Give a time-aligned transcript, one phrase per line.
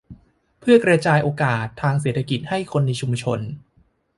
[0.59, 3.39] เพื่อกระจายโอกาสทางเศรษฐกิจให้คนในชุมชน